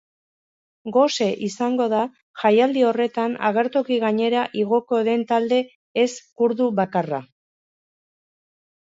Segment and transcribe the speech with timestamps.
[0.95, 1.99] Gose izango da
[2.45, 5.63] jaialdi horretan agertoki gainera igoko den talde
[6.09, 7.25] ez-kurdu bakarra.